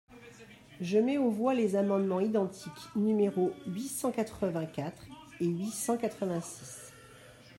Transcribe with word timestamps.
Je 0.79 0.97
mets 0.97 1.19
aux 1.19 1.29
voix 1.29 1.53
les 1.53 1.75
amendements 1.75 2.19
identiques 2.21 2.89
numéros 2.95 3.53
huit 3.67 3.87
cent 3.87 4.11
quatre-vingt-quatre 4.11 5.03
et 5.39 5.45
huit 5.45 5.69
cent 5.69 5.95
quatre-vingt-six. 5.95 6.91